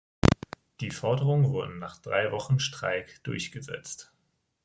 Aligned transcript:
Die 0.79 0.89
Forderungen 0.89 1.49
wurden 1.51 1.77
nach 1.77 1.99
drei 1.99 2.31
Wochen 2.31 2.59
Streik 2.59 3.19
durchgesetzt. 3.21 4.11